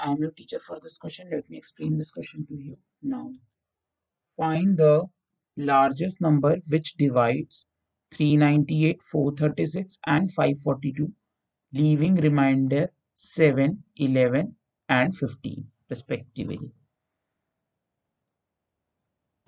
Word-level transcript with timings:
I 0.00 0.10
am 0.10 0.16
your 0.18 0.30
teacher 0.32 0.58
for 0.58 0.80
this 0.80 0.98
question. 0.98 1.28
Let 1.30 1.48
me 1.48 1.56
explain 1.56 1.96
this 1.96 2.10
question 2.10 2.46
to 2.46 2.54
you 2.54 2.76
now. 3.02 3.32
Find 4.38 4.76
the 4.76 5.04
largest 5.56 6.20
number 6.20 6.56
which 6.68 6.94
divides 6.94 7.66
398, 8.12 9.02
436 9.02 9.98
and 10.06 10.32
542 10.32 11.12
leaving 11.72 12.16
remainder 12.16 12.90
7, 13.14 13.84
11 13.96 14.56
and 14.88 15.16
15 15.16 15.70
respectively. 15.90 16.58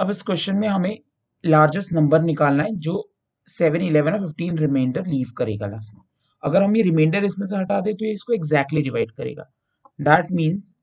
अब 0.00 0.10
इस 0.10 0.22
question 0.22 0.56
में 0.56 0.68
हमें 0.68 0.98
largest 1.44 1.92
number 1.92 2.22
निकालना 2.22 2.64
है 2.64 2.76
जो 2.86 2.96
7, 3.48 3.82
11 3.90 4.20
और 4.20 4.32
15 4.32 4.58
reminder 4.60 5.06
leave 5.06 5.32
करेगा 5.38 5.66
last 5.66 5.94
में 5.94 6.02
अगर 6.42 6.62
हम 6.62 6.76
ये 6.76 6.82
रिमाइंडर 6.82 7.24
इसमें 7.24 7.46
से 7.46 7.56
हटा 7.56 7.80
दें 7.80 7.94
तो 7.94 8.04
ये 8.04 8.12
इसको 8.12 8.32
एग्जैक्टली 8.32 8.80
exactly 8.80 8.84
डिवाइड 8.84 9.12
करेगा 9.16 9.50
That 9.98 10.30
means 10.30 10.76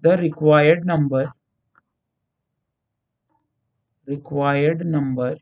the 0.00 0.16
required 0.16 0.86
number 0.86 1.32
required 4.06 4.86
number 4.86 5.36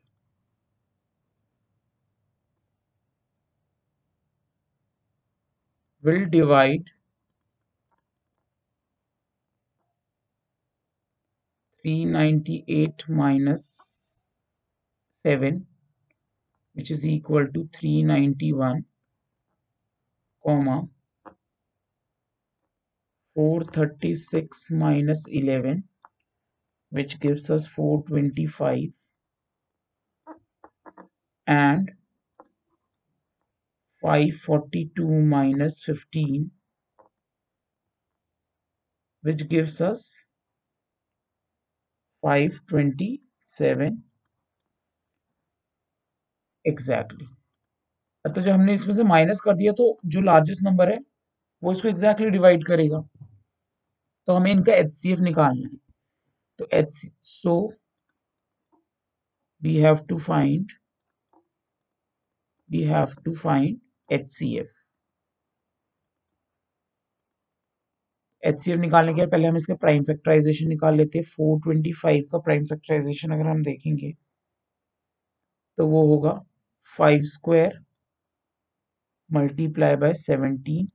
will 6.03 6.27
divide 6.31 6.91
398 11.83 13.09
minus 13.09 14.29
7 15.17 15.67
which 16.75 16.91
is 16.91 17.05
equal 17.07 17.47
to 17.49 17.69
391 17.73 18.85
comma 20.43 20.89
436 23.37 24.69
minus 24.73 25.25
11 25.29 25.83
which 26.91 27.19
gives 27.21 27.51
us 27.51 27.67
425 27.67 28.91
and 31.47 31.91
542 34.03 35.09
minus 35.09 35.83
15 35.85 36.51
which 39.23 39.49
gives 39.49 39.81
us 39.81 40.27
527 42.23 44.03
exactly 46.67 47.27
exactly. 47.27 48.35
तो 48.35 48.41
जब 48.41 48.51
हमने 48.53 48.75
इसमें 48.75 48.95
से 48.95 49.05
माइनस 49.05 49.41
कर 49.41 49.57
दिया 49.57 49.73
तो 49.73 49.99
जो 50.07 50.21
लार्जेस्ट 50.21 50.63
नंबर 50.65 50.93
है, 50.93 50.99
वो 51.63 51.73
इसको 51.73 51.89
एग्जैक्टली 51.89 52.27
exactly 52.27 52.33
डिवाइड 52.33 52.65
करेगा। 52.67 53.03
तो 54.29 54.35
हमें 54.35 54.51
इनका 54.53 54.75
एच 54.75 54.93
सी 54.93 55.13
एफ़ 55.13 55.21
निकालना 55.21 55.69
है। 55.69 55.79
तो 56.59 56.69
H 56.73 56.95
so 57.35 57.55
we 59.63 59.75
have 59.77 60.01
to 60.07 60.17
find, 60.19 60.73
we 62.71 62.83
have 62.85 63.15
to 63.25 63.33
find 63.35 63.79
HCF 64.09 64.73
HCF 68.43 68.79
निकालने 68.79 69.15
के 69.15 69.27
पहले 69.27 69.49
हम 69.49 69.57
इसका 69.57 69.75
प्राइम 69.75 70.03
फैक्टराइजेशन 70.05 70.69
निकाल 70.69 70.97
लेते 70.97 71.19
हैं। 71.19 71.25
425 71.27 72.27
का 72.33 72.39
प्राइम 72.39 72.65
फैक्टराइजेशन 72.65 73.33
अगर 73.33 73.47
हम 73.47 73.63
देखेंगे 73.63 74.13
तो 75.79 75.87
वो 75.87 76.07
होगा 76.07 76.33
five 76.99 77.23
square 77.27 77.79
multiply 79.31 79.97
by 79.97 80.15
seventeen 80.15 80.89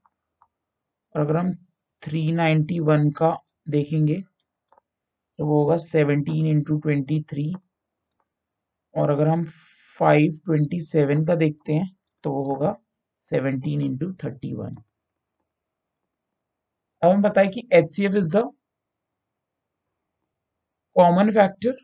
और 1.15 1.21
अगर 1.21 1.37
हम 1.37 1.53
391 2.03 3.11
का 3.13 3.37
देखेंगे 3.69 4.21
तो 5.39 5.45
वो 5.45 5.59
होगा 5.59 5.77
सेवनटीन 5.77 6.45
इंटू 6.45 6.77
ट्वेंटी 6.79 7.21
थ्री 7.29 7.53
और 8.93 9.09
अगर 9.09 9.27
हम 9.27 9.43
फाइव 9.99 10.39
ट्वेंटी 10.45 10.79
सेवन 10.81 11.25
का 11.25 11.35
देखते 11.35 11.73
हैं 11.73 11.89
तो 12.23 12.31
वो 12.31 12.43
होगा 12.43 12.75
सेवनटीन 13.23 13.81
इंटू 13.81 14.11
थर्टी 14.23 14.53
वन 14.53 14.75
अब 17.01 17.09
हम 17.11 17.21
बताएँ 17.21 17.47
कि 17.47 17.67
H 17.73 17.91
C 17.91 18.05
F 18.05 18.15
is 18.15 18.29
the 18.29 18.43
common 20.95 21.31
factor 21.31 21.75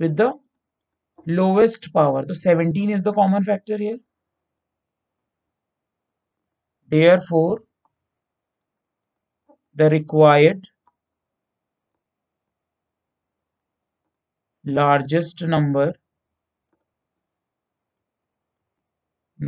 with 0.00 0.20
the 0.20 0.32
lowest 1.26 1.90
power 1.92 2.24
तो 2.24 2.34
17 2.34 2.94
is 2.94 3.02
the 3.04 3.14
common 3.14 3.44
factor 3.44 3.80
here 3.80 3.98
therefore 6.90 7.58
the 9.80 9.88
required 9.90 10.68
largest 14.80 15.44
number 15.56 15.88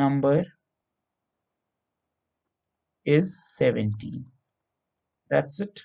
number 0.02 0.44
is 3.04 3.34
17 3.56 4.24
that's 5.32 5.60
it. 5.60 5.82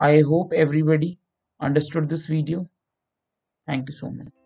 I 0.00 0.22
hope 0.22 0.52
everybody 0.54 1.18
understood 1.60 2.08
this 2.08 2.24
video. 2.26 2.70
Thank 3.66 3.90
you 3.90 3.94
so 3.94 4.10
much 4.10 4.45